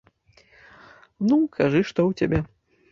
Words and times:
Ну, 1.29 1.37
кажы, 1.59 1.81
што 1.89 1.99
ў 2.11 2.23
цябе? 2.23 2.39